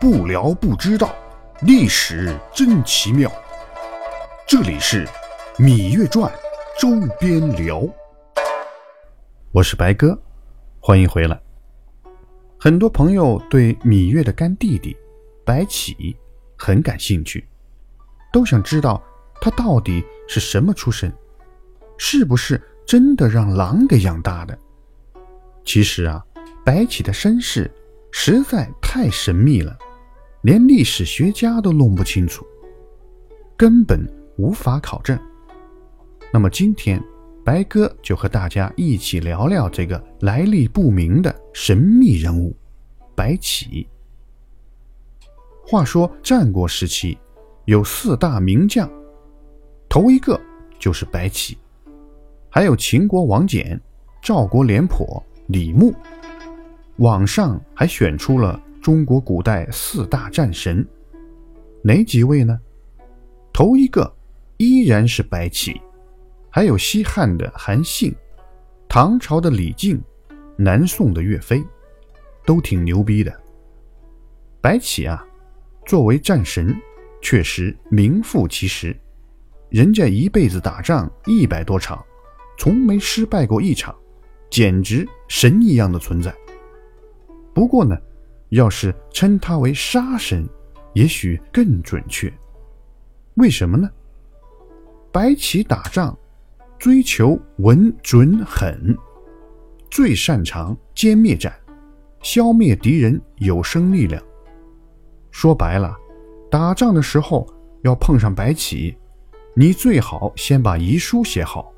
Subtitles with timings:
[0.00, 1.12] 不聊不知道，
[1.62, 3.28] 历史真奇妙。
[4.46, 5.04] 这里是
[5.58, 6.32] 《芈月传》
[6.80, 7.84] 周边聊。
[9.50, 10.16] 我是白哥，
[10.78, 11.36] 欢迎回来。
[12.60, 14.96] 很多朋友对芈月的干弟弟
[15.44, 16.16] 白起
[16.56, 17.44] 很感兴趣，
[18.32, 19.02] 都想知道
[19.40, 21.12] 他到底是什么出身，
[21.96, 24.56] 是不是真的让狼给养大的？
[25.64, 26.24] 其实啊，
[26.64, 27.68] 白起的身世
[28.12, 29.76] 实在太神秘了。
[30.42, 32.46] 连历史学家都弄不清楚，
[33.56, 34.00] 根本
[34.36, 35.18] 无法考证。
[36.32, 37.02] 那么今天，
[37.44, 42.54] 白哥就和大家一起聊聊这个来历不明的神秘人物——
[43.16, 43.88] 白起。
[45.66, 47.18] 话说战国时期
[47.64, 48.88] 有四大名将，
[49.88, 50.40] 头一个
[50.78, 51.58] 就是白起，
[52.48, 53.78] 还有秦国王翦、
[54.22, 55.92] 赵国廉颇、李牧。
[56.98, 58.60] 网上还选出了。
[58.88, 60.82] 中国古代四大战神，
[61.82, 62.58] 哪几位呢？
[63.52, 64.10] 头一个
[64.56, 65.78] 依然是白起，
[66.48, 68.14] 还有西汉的韩信，
[68.88, 70.02] 唐朝的李靖，
[70.56, 71.62] 南宋的岳飞，
[72.46, 73.30] 都挺牛逼的。
[74.62, 75.22] 白起啊，
[75.84, 76.74] 作为战神，
[77.20, 78.98] 确实名副其实。
[79.68, 82.02] 人家一辈子打仗一百多场，
[82.56, 83.94] 从没失败过一场，
[84.48, 86.34] 简直神一样的存在。
[87.52, 87.94] 不过呢。
[88.50, 90.48] 要是称他为杀神，
[90.94, 92.32] 也许更准确。
[93.34, 93.88] 为什么呢？
[95.12, 96.16] 白起打仗
[96.78, 98.96] 追求稳准狠，
[99.90, 101.52] 最擅长歼灭战，
[102.22, 104.22] 消灭敌人有生力量。
[105.30, 105.96] 说白了，
[106.50, 107.46] 打仗的时候
[107.82, 108.96] 要碰上白起，
[109.54, 111.72] 你最好先把遗书写好，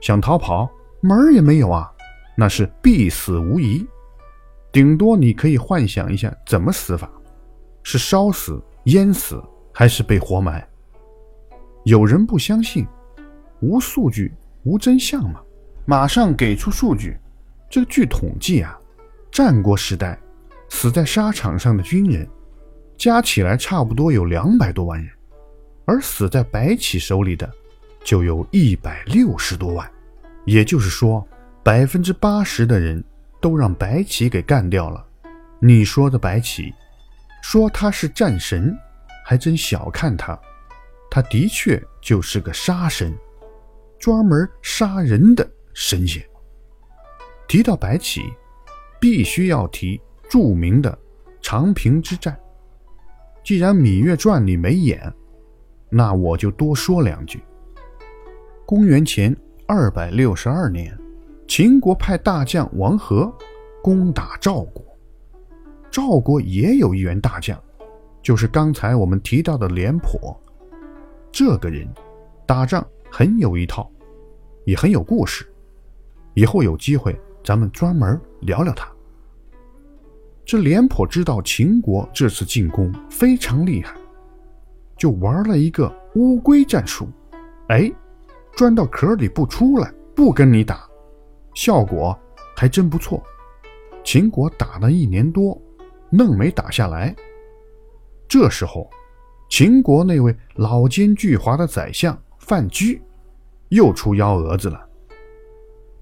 [0.00, 1.90] 想逃跑门儿也没有啊，
[2.36, 3.86] 那是必死无疑。
[4.74, 7.08] 顶多你可以幻想一下怎么死法，
[7.84, 9.40] 是烧死、淹死，
[9.72, 10.66] 还是被活埋？
[11.84, 12.84] 有人不相信，
[13.60, 14.32] 无数据
[14.64, 15.40] 无真相嘛？
[15.86, 17.16] 马上给出数据。
[17.70, 18.76] 这个据统计啊，
[19.30, 20.18] 战国时代
[20.68, 22.28] 死在沙场上的军人，
[22.98, 25.08] 加起来差不多有两百多万人，
[25.84, 27.48] 而死在白起手里的，
[28.02, 29.88] 就有一百六十多万。
[30.44, 31.24] 也就是说，
[31.62, 33.04] 百分之八十的人。
[33.44, 35.06] 都让白起给干掉了。
[35.60, 36.72] 你说的白起，
[37.42, 38.74] 说他是战神，
[39.22, 40.38] 还真小看他。
[41.10, 43.14] 他的确就是个杀神，
[43.98, 46.24] 专门杀人的神仙。
[47.46, 48.22] 提到白起，
[48.98, 50.98] 必须要提著名的
[51.42, 52.34] 长平之战。
[53.44, 55.12] 既然《芈月传》里没演，
[55.90, 57.44] 那我就多说两句。
[58.64, 59.36] 公元前
[59.68, 60.98] 二百六十二年。
[61.46, 63.32] 秦国派大将王和
[63.82, 64.82] 攻打赵国，
[65.90, 67.58] 赵国也有一员大将，
[68.22, 70.34] 就是刚才我们提到的廉颇。
[71.30, 71.86] 这个人
[72.46, 73.90] 打仗很有一套，
[74.64, 75.46] 也很有故事。
[76.32, 78.88] 以后有机会咱们专门聊聊他。
[80.44, 83.94] 这廉颇知道秦国这次进攻非常厉害，
[84.96, 87.06] 就玩了一个乌龟战术。
[87.68, 87.92] 哎，
[88.56, 90.88] 钻到壳里不出来，不跟你打。
[91.54, 92.16] 效果
[92.56, 93.22] 还真不错，
[94.04, 95.60] 秦国打了一年多，
[96.10, 97.14] 愣没打下来。
[98.28, 98.90] 这时候，
[99.48, 103.00] 秦国那位老奸巨猾的宰相范雎
[103.68, 104.84] 又出幺蛾子了，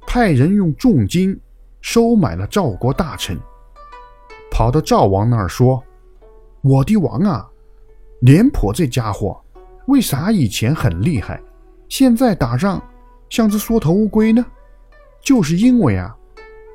[0.06, 1.38] 派人用重金
[1.80, 3.38] 收买了赵国大臣，
[4.50, 5.82] 跑到赵王那儿说
[6.62, 7.46] ：“我的王啊，
[8.20, 9.38] 廉颇这家伙
[9.86, 11.42] 为啥以前很厉害，
[11.88, 12.82] 现在打仗
[13.28, 14.44] 像只缩头乌龟呢？”
[15.22, 16.14] 就是因为啊，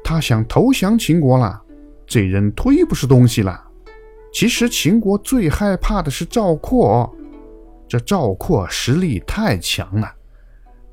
[0.04, 1.62] 他想投降秦国了，
[2.06, 3.62] 这人忒不是东西了。
[4.32, 7.14] 其实秦国最害怕的是赵括，
[7.88, 10.10] 这赵括实力太强了，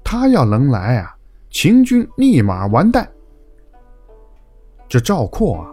[0.03, 1.15] 他要能来啊，
[1.51, 3.09] 秦军立马完蛋。
[4.89, 5.71] 这赵括啊，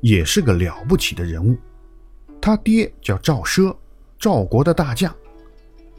[0.00, 1.56] 也是个了不起的人物，
[2.40, 3.74] 他爹叫赵奢，
[4.18, 5.14] 赵国的大将，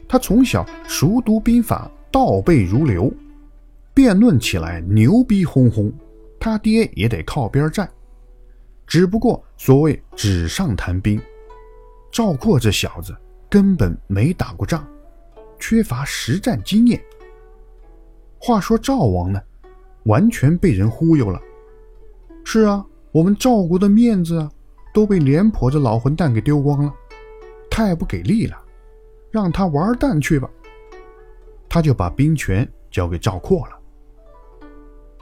[0.08, 3.12] 他从小熟读兵法，倒背如流。
[3.96, 5.90] 辩论起来牛逼哄哄，
[6.38, 7.90] 他爹也得靠边站。
[8.86, 11.18] 只不过所谓纸上谈兵，
[12.12, 13.16] 赵括这小子
[13.48, 14.86] 根本没打过仗，
[15.58, 17.02] 缺乏实战经验。
[18.38, 19.40] 话说赵王呢，
[20.04, 21.40] 完全被人忽悠了。
[22.44, 24.50] 是啊，我们赵国的面子啊，
[24.92, 26.92] 都被廉颇这老混蛋给丢光了，
[27.70, 28.60] 太不给力了，
[29.30, 30.50] 让他玩蛋去吧。
[31.66, 33.75] 他就把兵权交给赵括了。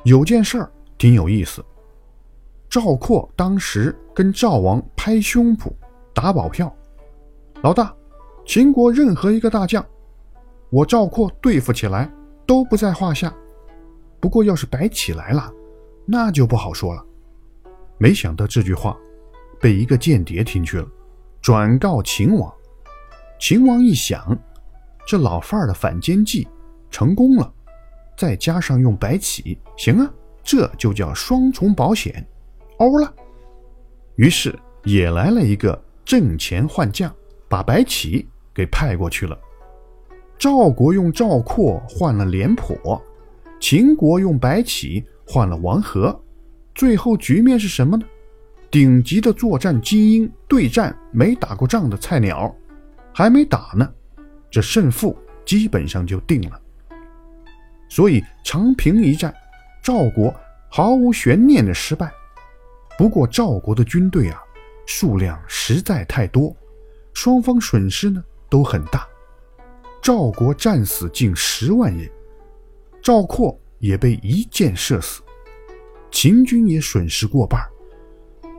[0.05, 1.65] 有件事儿挺有意思，
[2.69, 5.73] 赵括当时跟赵王拍胸脯，
[6.13, 6.75] 打保票，
[7.63, 7.95] 老大，
[8.47, 9.85] 秦国任何一个大将，
[10.69, 12.11] 我赵括对付起来
[12.47, 13.35] 都不在话下。
[14.21, 15.51] 不过要是白起来了，
[16.07, 17.03] 那就不好说了。
[17.97, 18.97] 没想到这句话
[19.59, 20.87] 被一个间谍听去了，
[21.41, 22.53] 转告秦王。
[23.41, 24.39] 秦王一想，
[25.07, 26.47] 这老范儿的反间计
[26.91, 27.53] 成功了，
[28.17, 30.13] 再加上用白起，行啊，
[30.43, 32.27] 这就叫双重保险，
[32.79, 33.13] 欧了。
[34.17, 37.13] 于是也来了一个挣钱换将，
[37.49, 39.39] 把白起给派过去了。
[40.39, 43.03] 赵国用赵括换了廉颇，
[43.61, 46.19] 秦国用白起换了王和。
[46.75, 48.05] 最后局面是什么呢？
[48.71, 52.53] 顶级的作战精英对战没打过仗的菜鸟，
[53.13, 53.89] 还没打呢，
[54.51, 56.61] 这胜负基本上就定了。
[57.95, 59.33] 所以长平一战，
[59.81, 60.35] 赵国
[60.69, 62.13] 毫无悬念的失败。
[62.99, 64.43] 不过赵国的军队啊，
[64.85, 66.53] 数量实在太多，
[67.13, 68.21] 双方损失呢
[68.51, 69.07] 都很大。
[70.03, 72.11] 赵国战死近十万人，
[73.01, 75.23] 赵括也被一箭射死，
[76.11, 77.65] 秦军也损失过半。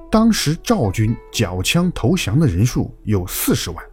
[0.09, 3.85] 当时赵军缴枪投降的人数有四十万，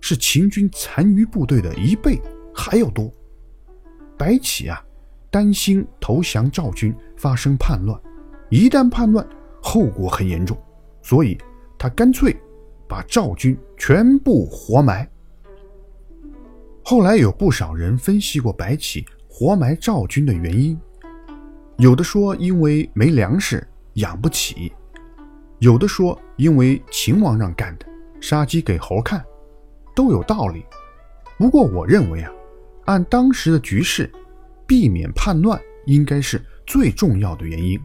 [0.00, 2.22] 是秦军残余部队的一倍
[2.54, 3.12] 还要多。
[4.22, 4.80] 白起啊，
[5.32, 8.00] 担心投降赵军发生叛乱，
[8.50, 9.26] 一旦叛乱。
[9.60, 10.56] 后果很严重，
[11.02, 11.36] 所以
[11.76, 12.36] 他干脆
[12.88, 15.08] 把赵军全部活埋。
[16.84, 20.80] 后来有不少人分析过白起活埋赵军的原因，
[21.78, 24.72] 有的说因为没粮食养不起，
[25.58, 27.86] 有的说因为秦王让干的，
[28.20, 29.20] 杀鸡给猴看，
[29.96, 30.64] 都有道理。
[31.36, 32.30] 不过我认为啊，
[32.86, 34.10] 按当时的局势，
[34.66, 37.80] 避免叛乱应该是最重要的原因。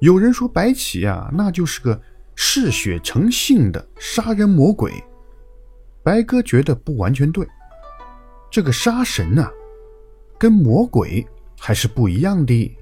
[0.00, 2.00] 有人说白起啊，那就是个
[2.34, 4.92] 嗜血成性的杀人魔鬼。
[6.02, 7.46] 白哥觉得不完全对。
[8.50, 9.50] 这个杀神啊，
[10.38, 11.26] 跟魔鬼
[11.58, 12.76] 还是不一样的。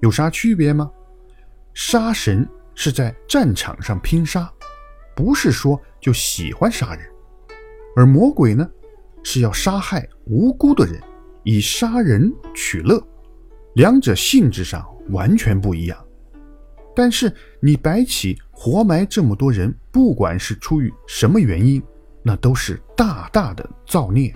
[0.00, 0.90] 有啥区别吗？
[1.72, 4.52] 杀神是在战场上拼杀，
[5.14, 7.06] 不是说就喜欢杀人；
[7.94, 8.68] 而魔鬼呢，
[9.28, 11.02] 是要杀害无辜的人，
[11.42, 13.04] 以杀人取乐，
[13.74, 15.98] 两者性质上完全不一样。
[16.94, 21.82] 但是你白起活埋这么多人，不管是出于什么原因，
[22.22, 24.32] 那都是大大的造孽。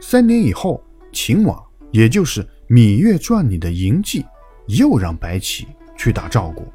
[0.00, 0.82] 三年以后，
[1.12, 4.24] 秦王，也就是《芈月传》里的嬴稷，
[4.68, 6.66] 又让白起去打赵国。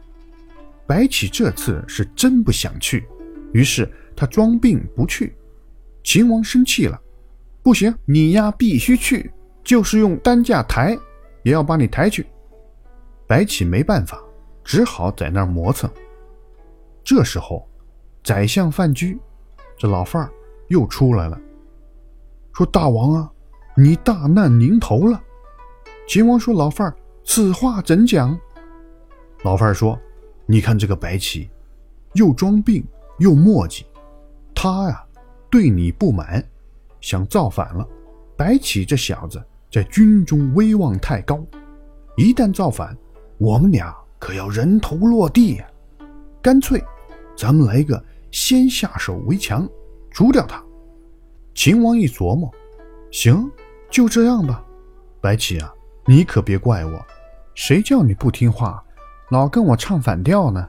[0.86, 3.04] 白起这次是真不想去，
[3.52, 5.34] 于是他装病不去。
[6.04, 7.00] 秦王生气了，
[7.62, 9.32] 不行，你呀必须去，
[9.64, 10.98] 就是用担架抬，
[11.44, 12.26] 也要把你抬去。
[13.26, 14.22] 白起没办法。
[14.66, 15.92] 只好在那儿磨蹭。
[17.04, 17.68] 这时候，
[18.24, 19.20] 宰相范雎，
[19.78, 20.32] 这老范儿
[20.70, 21.38] 又出来了，
[22.54, 23.30] 说：“大王啊，
[23.76, 25.22] 你大难临头了。”
[26.08, 26.96] 秦王说：“老范儿，
[27.26, 28.40] 此话怎讲？”
[29.44, 30.00] 老范儿说
[30.48, 31.50] ：“你看这个白起，
[32.14, 32.82] 又装病
[33.20, 33.84] 又磨叽，
[34.56, 35.03] 他呀
[35.54, 36.44] 对你不满，
[37.00, 37.88] 想造反了。
[38.36, 39.40] 白起这小子
[39.72, 41.46] 在军中威望太高，
[42.18, 42.98] 一旦造反，
[43.38, 45.68] 我们俩……”可要人头落地呀！
[46.42, 46.82] 干脆，
[47.36, 49.70] 咱们来个先下手为强，
[50.10, 50.64] 除掉他。
[51.54, 52.50] 秦王一琢磨，
[53.12, 53.52] 行，
[53.92, 54.66] 就这样吧。
[55.20, 55.72] 白起啊，
[56.06, 57.06] 你可别怪我，
[57.54, 58.82] 谁叫你不听话，
[59.30, 60.68] 老跟我唱反调呢？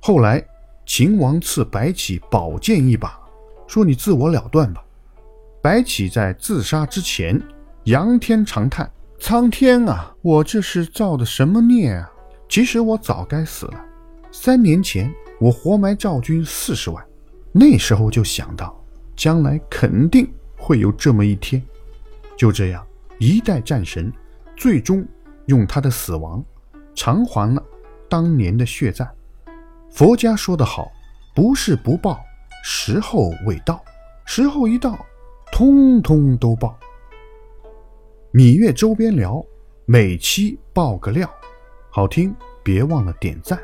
[0.00, 0.44] 后来，
[0.84, 3.16] 秦王赐白起宝剑一把，
[3.72, 4.84] 说你自我了断吧。
[5.62, 7.40] 白起在自杀之前，
[7.84, 12.12] 仰天长叹：“苍天啊，我这是造的什么孽啊！”
[12.50, 13.82] 其实我早该死了。
[14.30, 15.10] 三年前，
[15.40, 17.02] 我活埋赵军四十万，
[17.50, 18.78] 那时候就想到，
[19.16, 21.62] 将来肯定会有这么一天。
[22.36, 22.86] 就这样，
[23.18, 24.12] 一代战神，
[24.54, 25.02] 最终
[25.46, 26.44] 用他的死亡，
[26.94, 27.62] 偿还了
[28.06, 29.10] 当年的血债。
[29.90, 30.92] 佛家说得好，
[31.34, 32.20] 不是不报，
[32.62, 33.84] 时候未到。
[34.24, 35.04] 时候一到，
[35.50, 36.78] 通通都爆。
[38.32, 39.44] 芈月周边聊，
[39.84, 41.28] 每期爆个料。
[41.90, 43.60] 好听，别忘了点赞。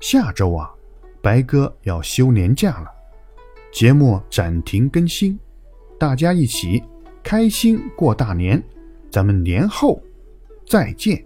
[0.00, 0.74] 下周啊，
[1.22, 2.90] 白哥要休年假了，
[3.70, 5.38] 节目暂停更新，
[5.98, 6.82] 大家一起
[7.22, 8.60] 开心过大年，
[9.10, 10.02] 咱们年后
[10.66, 11.22] 再见。